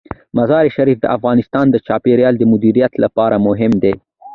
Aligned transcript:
مزارشریف 0.37 0.97
د 1.01 1.05
افغانستان 1.17 1.65
د 1.71 1.75
چاپیریال 1.87 2.35
د 2.37 2.43
مدیریت 2.51 2.93
لپاره 3.03 3.35
مهم 3.47 3.73
دي. 3.83 3.93